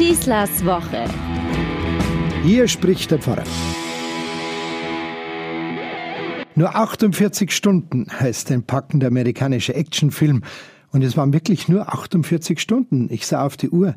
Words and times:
Schießlers 0.00 0.64
Woche. 0.64 1.04
Hier 2.42 2.68
spricht 2.68 3.10
der 3.10 3.18
Pfarrer. 3.18 3.44
Nur 6.54 6.74
48 6.74 7.54
Stunden 7.54 8.06
heißt 8.10 8.50
ein 8.50 8.62
packender 8.62 9.08
amerikanischer 9.08 9.76
Actionfilm. 9.76 10.42
Und 10.90 11.02
es 11.02 11.18
waren 11.18 11.34
wirklich 11.34 11.68
nur 11.68 11.92
48 11.92 12.58
Stunden. 12.58 13.08
Ich 13.10 13.26
sah 13.26 13.44
auf 13.44 13.58
die 13.58 13.68
Uhr, 13.68 13.94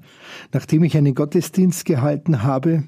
nachdem 0.52 0.84
ich 0.84 0.98
einen 0.98 1.16
Gottesdienst 1.16 1.86
gehalten 1.86 2.44
habe 2.44 2.84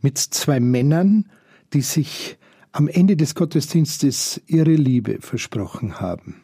mit 0.00 0.18
zwei 0.18 0.60
Männern, 0.60 1.28
die 1.72 1.82
sich 1.82 2.38
am 2.70 2.86
Ende 2.86 3.16
des 3.16 3.34
Gottesdienstes 3.34 4.40
ihre 4.46 4.74
Liebe 4.74 5.18
versprochen 5.20 5.98
haben. 6.00 6.42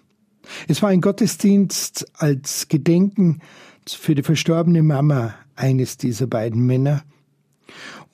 Es 0.67 0.83
war 0.83 0.89
ein 0.89 1.01
Gottesdienst 1.01 2.11
als 2.15 2.67
Gedenken 2.67 3.39
für 3.95 4.15
die 4.15 4.23
verstorbene 4.23 4.83
Mama 4.83 5.35
eines 5.57 5.97
dieser 5.97 6.27
beiden 6.27 6.67
Männer. 6.67 7.03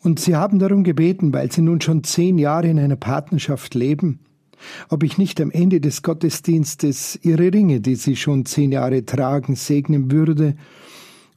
Und 0.01 0.21
sie 0.21 0.37
haben 0.37 0.59
darum 0.59 0.85
gebeten, 0.85 1.33
weil 1.33 1.51
sie 1.51 1.63
nun 1.63 1.81
schon 1.81 2.05
zehn 2.05 2.39
Jahre 2.39 2.69
in 2.69 2.79
einer 2.79 2.97
Partnerschaft 2.97 3.75
leben, 3.75 4.21
ob 4.89 5.03
ich 5.03 5.19
nicht 5.19 5.41
am 5.41 5.51
Ende 5.51 5.81
des 5.81 6.03
Gottesdienstes 6.03 7.19
ihre 7.23 7.53
Ringe, 7.53 7.81
die 7.81 7.97
sie 7.97 8.17
schon 8.17 8.45
zehn 8.45 8.73
Jahre 8.73 9.05
tragen, 9.05 9.57
segnen 9.57 10.11
würde 10.11 10.57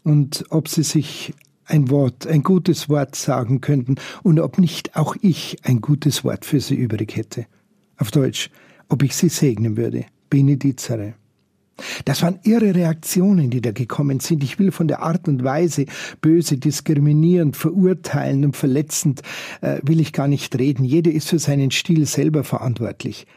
und 0.04 0.46
ob 0.50 0.68
sie 0.68 0.84
sich 0.84 1.34
ein 1.66 1.90
Wort, 1.90 2.28
ein 2.28 2.44
gutes 2.44 2.90
Wort 2.90 3.16
sagen 3.16 3.62
könnten 3.62 3.96
und 4.24 4.40
ob 4.40 4.58
nicht 4.58 4.96
auch 4.96 5.16
ich 5.22 5.58
ein 5.64 5.82
gutes 5.82 6.24
Wort 6.24 6.46
für 6.46 6.60
sie 6.60 6.76
übrig 6.76 7.16
hätte. 7.16 7.46
Auf 7.98 8.12
Deutsch, 8.12 8.50
ob 8.90 9.04
ich 9.04 9.16
sie 9.16 9.30
segnen 9.30 9.76
würde. 9.76 10.06
Benedizere. 10.30 11.16
Das 12.06 12.22
waren 12.22 12.40
irre 12.44 12.76
Reaktionen, 12.76 13.50
die 13.50 13.62
da 13.62 13.72
gekommen 13.72 14.20
sind. 14.20 14.44
Ich 14.44 14.60
will 14.60 14.72
von 14.72 14.88
der 14.88 15.02
Art 15.02 15.28
und 15.28 15.44
Weise, 15.44 15.86
böse, 16.22 16.58
diskriminierend, 16.58 17.56
verurteilend 17.56 18.46
und 18.46 18.58
verletzend, 18.58 19.22
äh, 19.62 19.80
will 19.84 20.00
ich 20.00 20.14
gar 20.14 20.28
nicht 20.28 20.58
reden. 20.58 20.84
Jeder 20.84 21.12
ist 21.12 21.30
für 21.30 21.40
seinen 21.40 21.72
Stil 21.72 22.06
selber 22.06 22.44
verantwortlich. 22.44 23.28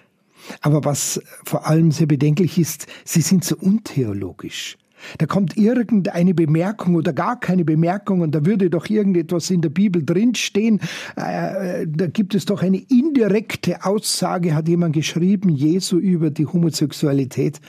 Aber 0.61 0.85
was 0.85 1.21
vor 1.45 1.67
allem 1.67 1.93
sehr 1.93 2.07
bedenklich 2.07 2.59
ist, 2.59 2.87
sie 3.05 3.21
sind 3.21 3.45
so 3.45 3.57
untheologisch. 3.57 4.79
Da 5.19 5.27
kommt 5.27 5.57
irgendeine 5.57 6.35
Bemerkung 6.35 6.95
oder 6.95 7.13
gar 7.13 7.41
keine 7.41 7.65
Bemerkung 7.65 8.21
und 8.21 8.35
da 8.35 8.45
würde 8.45 8.71
doch 8.71 8.89
irgendetwas 8.89 9.51
in 9.51 9.63
der 9.63 9.71
Bibel 9.71 10.05
drinstehen. 10.05 10.81
Äh, 11.17 11.87
da 11.89 12.07
gibt 12.07 12.35
es 12.35 12.45
doch 12.45 12.63
eine 12.63 12.79
indirekte 12.79 13.85
Aussage, 13.85 14.55
hat 14.55 14.69
jemand 14.69 14.95
geschrieben, 14.95 15.49
Jesu 15.49 15.97
über 15.97 16.31
die 16.31 16.47
Homosexualität. 16.47 17.61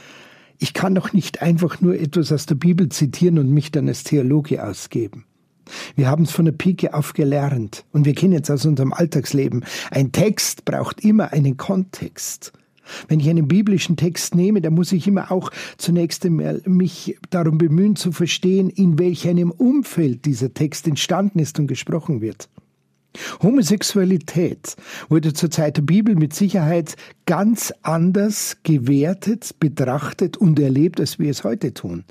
Ich 0.64 0.76
kann 0.76 0.94
doch 0.94 1.12
nicht 1.12 1.42
einfach 1.42 1.82
nur 1.82 2.00
etwas 2.00 2.32
aus 2.32 2.46
der 2.46 2.54
Bibel 2.54 2.88
zitieren 2.90 3.40
und 3.40 3.50
mich 3.50 3.72
dann 3.72 3.88
als 3.88 4.04
Theologe 4.04 4.64
ausgeben. 4.64 5.26
Wir 5.96 6.08
haben 6.08 6.26
es 6.26 6.32
von 6.32 6.46
der 6.46 6.52
Pike 6.52 6.94
auf 6.94 7.14
gelernt 7.14 7.84
und 7.92 8.06
wir 8.06 8.14
kennen 8.14 8.40
es 8.40 8.52
aus 8.52 8.64
unserem 8.68 8.94
Alltagsleben. 8.94 9.66
Ein 9.90 10.12
Text 10.12 10.64
braucht 10.64 11.04
immer 11.04 11.34
einen 11.34 11.58
Kontext. 11.58 12.54
Wenn 13.08 13.20
ich 13.20 13.28
einen 13.28 13.48
biblischen 13.48 13.98
Text 13.98 14.36
nehme, 14.36 14.62
dann 14.62 14.76
muss 14.76 14.92
ich 14.92 15.08
immer 15.08 15.32
auch 15.32 15.50
zunächst 15.78 16.28
einmal 16.28 16.62
mich 16.66 17.18
darum 17.32 17.58
bemühen 17.58 17.96
zu 17.96 18.12
verstehen, 18.12 18.70
in 18.70 19.00
welch 19.00 19.28
einem 19.28 19.50
Umfeld 19.50 20.26
dieser 20.26 20.54
Text 20.54 20.88
entstanden 20.88 21.40
ist 21.40 21.58
und 21.58 21.66
gesprochen 21.66 22.22
wird. 22.22 22.50
Homosexualität 23.42 24.76
wurde 25.10 25.34
zur 25.34 25.52
Zeit 25.52 25.78
der 25.78 25.82
Bibel 25.84 26.16
mit 26.16 26.34
Sicherheit 26.34 26.96
ganz 27.26 27.74
anders 27.82 28.58
gewertet, 28.64 29.56
betrachtet 29.60 30.38
und 30.38 30.60
erlebt, 30.60 31.00
als 31.00 31.20
wir 31.20 31.30
es 31.30 31.44
heute 31.44 31.74
tun. 31.74 32.04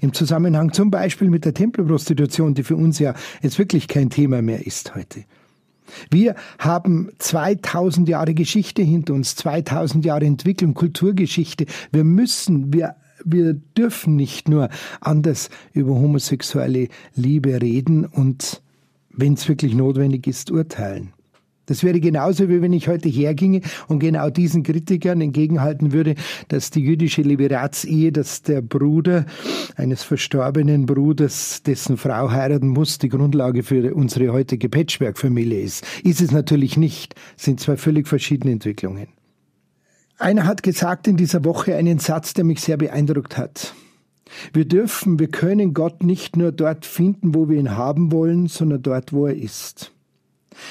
Im 0.00 0.12
Zusammenhang 0.12 0.72
zum 0.72 0.90
Beispiel 0.90 1.28
mit 1.28 1.44
der 1.44 1.54
Tempelprostitution, 1.54 2.54
die 2.54 2.62
für 2.62 2.76
uns 2.76 2.98
ja 2.98 3.14
jetzt 3.42 3.58
wirklich 3.58 3.88
kein 3.88 4.10
Thema 4.10 4.42
mehr 4.42 4.66
ist 4.66 4.94
heute. 4.94 5.24
Wir 6.10 6.34
haben 6.58 7.10
2000 7.18 8.08
Jahre 8.08 8.34
Geschichte 8.34 8.82
hinter 8.82 9.14
uns, 9.14 9.36
2000 9.36 10.04
Jahre 10.04 10.24
Entwicklung, 10.24 10.74
Kulturgeschichte. 10.74 11.66
Wir 11.92 12.04
müssen, 12.04 12.72
wir 12.72 12.96
wir 13.24 13.54
dürfen 13.54 14.14
nicht 14.14 14.48
nur 14.48 14.68
anders 15.00 15.48
über 15.72 15.94
homosexuelle 15.94 16.88
Liebe 17.14 17.60
reden 17.60 18.04
und, 18.04 18.62
wenn 19.16 19.34
es 19.34 19.48
wirklich 19.48 19.74
notwendig 19.74 20.26
ist, 20.26 20.50
urteilen. 20.50 21.12
Das 21.66 21.82
wäre 21.82 21.98
genauso, 21.98 22.48
wie 22.48 22.62
wenn 22.62 22.72
ich 22.72 22.86
heute 22.86 23.08
herginge 23.08 23.60
und 23.88 23.98
genau 23.98 24.30
diesen 24.30 24.62
Kritikern 24.62 25.20
entgegenhalten 25.20 25.92
würde, 25.92 26.14
dass 26.48 26.70
die 26.70 26.80
jüdische 26.80 27.22
Liberatsehe, 27.22 28.12
dass 28.12 28.42
der 28.42 28.62
Bruder 28.62 29.26
eines 29.74 30.04
verstorbenen 30.04 30.86
Bruders, 30.86 31.64
dessen 31.64 31.96
Frau 31.96 32.30
heiraten 32.30 32.68
muss, 32.68 32.98
die 32.98 33.08
Grundlage 33.08 33.64
für 33.64 33.94
unsere 33.94 34.32
heutige 34.32 34.68
Patchwork-Familie 34.68 35.60
ist. 35.60 35.84
Ist 36.04 36.20
es 36.20 36.30
natürlich 36.30 36.76
nicht, 36.76 37.16
sind 37.36 37.58
zwei 37.58 37.76
völlig 37.76 38.06
verschiedene 38.06 38.52
Entwicklungen. 38.52 39.08
Einer 40.18 40.46
hat 40.46 40.62
gesagt 40.62 41.08
in 41.08 41.16
dieser 41.16 41.44
Woche 41.44 41.74
einen 41.74 41.98
Satz, 41.98 42.32
der 42.32 42.44
mich 42.44 42.60
sehr 42.60 42.76
beeindruckt 42.76 43.36
hat. 43.36 43.74
Wir 44.52 44.66
dürfen, 44.66 45.18
wir 45.18 45.28
können 45.28 45.74
Gott 45.74 46.02
nicht 46.02 46.36
nur 46.36 46.52
dort 46.52 46.86
finden, 46.86 47.34
wo 47.34 47.48
wir 47.48 47.58
ihn 47.58 47.76
haben 47.76 48.12
wollen, 48.12 48.46
sondern 48.46 48.82
dort, 48.82 49.12
wo 49.12 49.26
er 49.26 49.36
ist. 49.36 49.92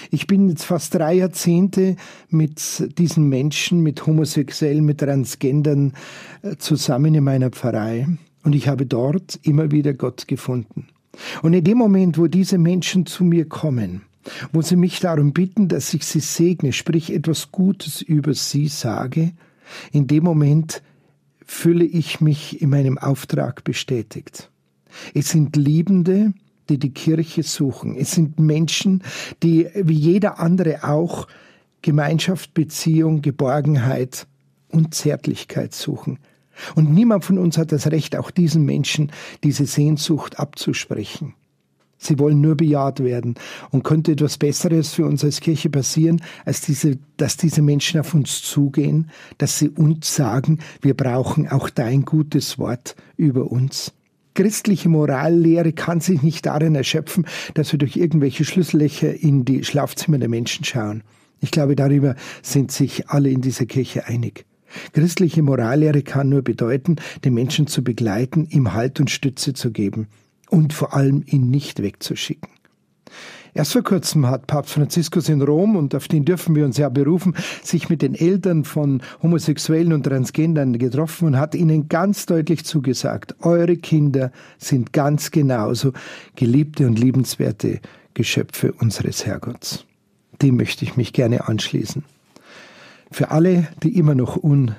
Ich 0.09 0.27
bin 0.27 0.49
jetzt 0.49 0.65
fast 0.65 0.95
drei 0.95 1.15
Jahrzehnte 1.15 1.95
mit 2.29 2.97
diesen 2.97 3.29
Menschen, 3.29 3.81
mit 3.81 4.05
Homosexuellen, 4.05 4.83
mit 4.83 4.99
Transgendern 4.99 5.93
äh, 6.41 6.55
zusammen 6.57 7.13
in 7.13 7.23
meiner 7.23 7.51
Pfarrei 7.51 8.07
und 8.43 8.53
ich 8.53 8.67
habe 8.67 8.85
dort 8.85 9.39
immer 9.43 9.71
wieder 9.71 9.93
Gott 9.93 10.27
gefunden. 10.27 10.87
Und 11.41 11.53
in 11.53 11.63
dem 11.63 11.77
Moment, 11.77 12.17
wo 12.17 12.27
diese 12.27 12.57
Menschen 12.57 13.05
zu 13.05 13.23
mir 13.23 13.47
kommen, 13.47 14.01
wo 14.51 14.61
sie 14.61 14.75
mich 14.75 14.99
darum 14.99 15.33
bitten, 15.33 15.67
dass 15.67 15.93
ich 15.93 16.05
sie 16.05 16.19
segne, 16.19 16.73
sprich 16.73 17.13
etwas 17.13 17.51
Gutes 17.51 18.01
über 18.01 18.33
sie 18.33 18.67
sage, 18.67 19.33
in 19.91 20.07
dem 20.07 20.23
Moment 20.23 20.81
fühle 21.45 21.85
ich 21.85 22.21
mich 22.21 22.61
in 22.61 22.69
meinem 22.69 22.97
Auftrag 22.97 23.63
bestätigt. 23.63 24.49
Es 25.13 25.29
sind 25.29 25.55
Liebende, 25.55 26.33
die 26.69 26.79
die 26.79 26.91
Kirche 26.91 27.43
suchen. 27.43 27.95
Es 27.95 28.11
sind 28.11 28.39
Menschen, 28.39 29.03
die 29.43 29.67
wie 29.75 29.93
jeder 29.93 30.39
andere 30.39 30.83
auch 30.83 31.27
Gemeinschaft, 31.81 32.53
Beziehung, 32.53 33.21
Geborgenheit 33.21 34.27
und 34.69 34.95
Zärtlichkeit 34.95 35.73
suchen. 35.73 36.19
Und 36.73 36.91
niemand 36.91 37.25
von 37.25 37.37
uns 37.37 37.57
hat 37.57 37.71
das 37.71 37.87
Recht, 37.91 38.15
auch 38.15 38.31
diesen 38.31 38.65
Menschen 38.65 39.11
diese 39.43 39.65
Sehnsucht 39.65 40.39
abzusprechen. 40.39 41.35
Sie 41.97 42.19
wollen 42.19 42.41
nur 42.41 42.55
bejaht 42.55 43.03
werden. 43.03 43.35
Und 43.71 43.83
könnte 43.83 44.11
etwas 44.11 44.37
Besseres 44.37 44.93
für 44.93 45.05
uns 45.05 45.23
als 45.23 45.39
Kirche 45.39 45.69
passieren, 45.69 46.21
als 46.43 46.61
diese, 46.61 46.97
dass 47.17 47.37
diese 47.37 47.61
Menschen 47.61 47.99
auf 47.99 48.13
uns 48.13 48.41
zugehen, 48.41 49.09
dass 49.37 49.59
sie 49.59 49.69
uns 49.69 50.15
sagen, 50.15 50.59
wir 50.81 50.93
brauchen 50.93 51.47
auch 51.47 51.69
dein 51.69 52.03
gutes 52.03 52.59
Wort 52.59 52.95
über 53.17 53.51
uns 53.51 53.93
christliche 54.35 54.89
Morallehre 54.89 55.71
kann 55.71 56.01
sich 56.01 56.21
nicht 56.21 56.45
darin 56.45 56.75
erschöpfen, 56.75 57.25
dass 57.53 57.71
wir 57.71 57.79
durch 57.79 57.95
irgendwelche 57.95 58.43
Schlüssellöcher 58.43 59.13
in 59.13 59.45
die 59.45 59.63
Schlafzimmer 59.63 60.19
der 60.19 60.29
Menschen 60.29 60.65
schauen. 60.65 61.03
Ich 61.39 61.51
glaube, 61.51 61.75
darüber 61.75 62.15
sind 62.41 62.71
sich 62.71 63.09
alle 63.09 63.29
in 63.29 63.41
dieser 63.41 63.65
Kirche 63.65 64.05
einig. 64.05 64.45
Christliche 64.91 65.41
Morallehre 65.41 66.01
kann 66.01 66.27
nur 66.27 66.41
bedeuten, 66.41 66.97
den 67.23 67.33
Menschen 67.33 67.65
zu 67.65 67.83
begleiten, 67.83 68.45
ihm 68.49 68.73
Halt 68.73 68.99
und 68.99 69.09
Stütze 69.09 69.53
zu 69.53 69.71
geben 69.71 70.07
und 70.49 70.73
vor 70.73 70.93
allem 70.93 71.23
ihn 71.25 71.49
nicht 71.49 71.81
wegzuschicken. 71.81 72.49
Erst 73.55 73.71
vor 73.71 73.83
kurzem 73.83 74.27
hat 74.27 74.47
Papst 74.47 74.73
Franziskus 74.73 75.29
in 75.29 75.41
Rom, 75.41 75.77
und 75.77 75.95
auf 75.95 76.09
den 76.09 76.25
dürfen 76.25 76.55
wir 76.55 76.65
uns 76.65 76.75
ja 76.75 76.89
berufen, 76.89 77.35
sich 77.63 77.87
mit 77.87 78.01
den 78.01 78.13
Eltern 78.13 78.65
von 78.65 79.01
Homosexuellen 79.23 79.93
und 79.93 80.03
Transgendern 80.03 80.77
getroffen 80.77 81.27
und 81.27 81.37
hat 81.37 81.55
ihnen 81.55 81.87
ganz 81.87 82.25
deutlich 82.25 82.65
zugesagt, 82.65 83.33
eure 83.39 83.77
Kinder 83.77 84.33
sind 84.57 84.91
ganz 84.91 85.31
genauso 85.31 85.93
geliebte 86.35 86.85
und 86.85 86.99
liebenswerte 86.99 87.79
Geschöpfe 88.13 88.73
unseres 88.73 89.25
Herrgotts. 89.25 89.85
Dem 90.41 90.57
möchte 90.57 90.83
ich 90.83 90.97
mich 90.97 91.13
gerne 91.13 91.47
anschließen. 91.47 92.03
Für 93.09 93.31
alle, 93.31 93.69
die 93.81 93.97
immer 93.97 94.15
noch 94.15 94.35
un 94.35 94.75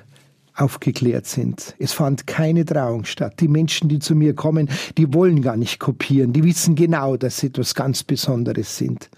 aufgeklärt 0.57 1.25
sind. 1.27 1.75
Es 1.79 1.93
fand 1.93 2.27
keine 2.27 2.65
Trauung 2.65 3.05
statt. 3.05 3.35
Die 3.39 3.47
Menschen, 3.47 3.89
die 3.89 3.99
zu 3.99 4.15
mir 4.15 4.33
kommen, 4.33 4.69
die 4.97 5.13
wollen 5.13 5.41
gar 5.41 5.55
nicht 5.55 5.79
kopieren. 5.79 6.33
Die 6.33 6.43
wissen 6.43 6.75
genau, 6.75 7.15
dass 7.15 7.37
sie 7.37 7.47
etwas 7.47 7.75
ganz 7.75 8.03
Besonderes 8.03 8.77
sind. 8.77 9.09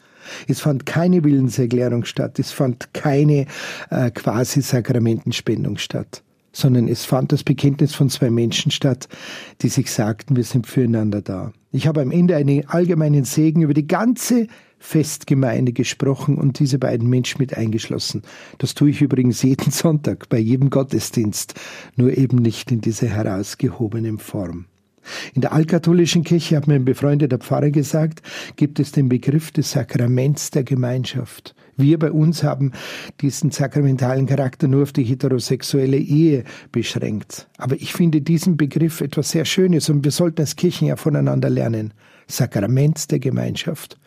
Es 0.48 0.60
fand 0.60 0.86
keine 0.86 1.24
Willenserklärung 1.24 2.06
statt. 2.06 2.40
Es 2.40 2.52
fand 2.52 2.94
keine 2.94 3.46
äh, 3.90 4.12
quasi 4.12 4.62
Sakramentenspendung 4.62 5.78
statt. 5.78 6.24
Sondern 6.52 6.88
es 6.88 7.06
fand 7.06 7.32
das 7.32 7.44
Bekenntnis 7.44 7.96
von 7.96 8.10
zwei 8.10 8.30
Menschen 8.30 8.72
statt, 8.72 9.08
die 9.62 9.70
sich 9.70 9.92
sagten, 9.92 10.36
wir 10.36 10.44
sind 10.44 10.68
füreinander 10.68 11.22
da. 11.22 11.54
Ich 11.72 11.88
habe 11.88 12.02
am 12.02 12.12
Ende 12.12 12.36
einen 12.36 12.68
allgemeinen 12.68 13.24
Segen 13.24 13.62
über 13.62 13.74
die 13.74 13.88
ganze 13.88 14.48
Festgemeinde 14.80 15.74
gesprochen 15.74 16.38
und 16.38 16.60
diese 16.60 16.80
beiden 16.80 17.10
Menschen 17.10 17.40
mit 17.40 17.56
eingeschlossen. 17.56 18.24
Das 18.58 18.74
tue 18.74 18.90
ich 18.90 19.02
übrigens 19.02 19.44
jeden 19.44 19.72
Sonntag 19.72 20.30
bei 20.30 20.40
jedem 20.40 20.70
Gottesdienst, 20.70 21.54
nur 21.96 22.18
eben 22.18 22.38
nicht 22.38 22.72
in 22.72 22.82
dieser 22.82 23.08
herausgehobenen 23.08 24.18
Form. 24.18 24.66
In 25.34 25.42
der 25.42 25.54
altkatholischen 25.54 26.24
Kirche, 26.24 26.58
hat 26.58 26.68
mir 26.68 26.76
ein 26.76 26.86
befreundeter 26.86 27.38
Pfarrer 27.38 27.72
gesagt, 27.72 28.22
gibt 28.56 28.80
es 28.80 28.92
den 28.92 29.10
Begriff 29.10 29.52
des 29.52 29.72
Sakraments 29.72 30.52
der 30.52 30.64
Gemeinschaft. 30.64 31.56
Wir 31.78 31.98
bei 31.98 32.12
uns 32.12 32.44
haben 32.44 32.74
diesen 33.22 33.52
sakramentalen 33.52 34.26
Charakter 34.26 34.68
nur 34.68 34.84
auf 34.84 34.92
die 34.92 35.04
heterosexuelle 35.04 35.98
Ehe 35.98 36.44
beschränkt. 36.72 37.48
Aber 37.58 37.76
ich 37.76 37.94
finde 37.94 38.22
diesen 38.22 38.58
Begriff 38.58 39.02
etwas 39.02 39.32
sehr 39.32 39.46
Schönes 39.46 39.90
und 39.90 40.04
wir 40.04 40.12
sollten 40.12 40.42
als 40.42 40.56
Kirchen 40.56 40.88
ja 40.88 40.98
voneinander 40.98 41.50
lernen. 41.50 41.94
Sakrament 42.28 43.10
der 43.12 43.20
Gemeinschaft. 43.20 43.98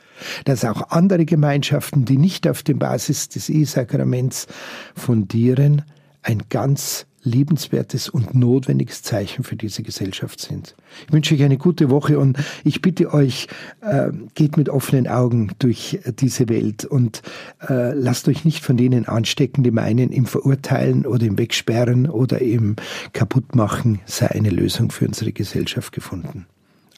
Dass 0.45 0.65
auch 0.65 0.91
andere 0.91 1.25
Gemeinschaften, 1.25 2.05
die 2.05 2.19
nicht 2.19 2.49
auf 2.49 2.63
der 2.63 2.75
Basis 2.75 3.29
des 3.29 3.49
Ehesakraments 3.49 4.47
fundieren, 4.95 5.83
ein 6.23 6.43
ganz 6.49 7.07
liebenswertes 7.25 8.09
und 8.09 8.35
notwendiges 8.35 9.03
Zeichen 9.03 9.45
für 9.45 9.57
diese 9.57 9.83
Gesellschaft 9.83 10.41
sind. 10.41 10.75
Ich 11.07 11.13
wünsche 11.13 11.35
euch 11.35 11.43
eine 11.43 11.57
gute 11.57 11.91
Woche 11.91 12.19
und 12.19 12.37
ich 12.65 12.83
bitte 12.83 13.13
euch, 13.13 13.47
äh, 13.81 14.11
geht 14.35 14.57
mit 14.57 14.69
offenen 14.69 15.07
Augen 15.07 15.53
durch 15.59 16.01
diese 16.19 16.49
Welt 16.49 16.85
und 16.85 17.23
äh, 17.69 17.93
lasst 17.93 18.29
euch 18.29 18.45
nicht 18.45 18.65
von 18.65 18.77
denen 18.77 19.07
anstecken, 19.07 19.63
die 19.63 19.71
meinen, 19.71 20.11
im 20.11 20.27
Verurteilen 20.27 21.07
oder 21.07 21.27
im 21.27 21.39
Wegsperren 21.39 22.09
oder 22.09 22.41
im 22.41 22.77
Kaputtmachen 23.13 24.01
sei 24.05 24.29
eine 24.29 24.51
Lösung 24.51 24.91
für 24.91 25.07
unsere 25.07 25.33
Gesellschaft 25.33 25.93
gefunden. 25.93 26.47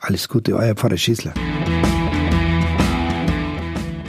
Alles 0.00 0.29
Gute, 0.29 0.56
euer 0.56 0.75
Pfarrer 0.75 0.97
Schießler. 0.97 1.35